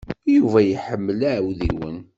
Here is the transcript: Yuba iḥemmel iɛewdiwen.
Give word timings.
Yuba 0.35 0.59
iḥemmel 0.65 1.19
iɛewdiwen. 1.29 1.97